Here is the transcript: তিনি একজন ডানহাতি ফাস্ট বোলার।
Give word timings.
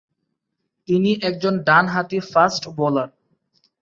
তিনি 0.87 1.11
একজন 1.21 1.53
ডানহাতি 1.67 2.19
ফাস্ট 2.31 2.63
বোলার। 2.77 3.09